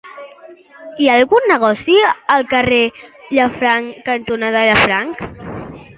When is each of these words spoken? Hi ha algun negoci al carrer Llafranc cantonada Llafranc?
Hi 1.03 1.09
ha 1.09 1.17
algun 1.23 1.45
negoci 1.51 1.97
al 2.37 2.45
carrer 2.55 2.81
Llafranc 3.35 4.03
cantonada 4.09 4.65
Llafranc? 4.71 5.23